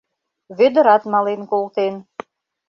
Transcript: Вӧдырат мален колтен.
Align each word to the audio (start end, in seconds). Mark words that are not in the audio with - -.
Вӧдырат 0.57 1.03
мален 1.11 1.41
колтен. 1.51 1.93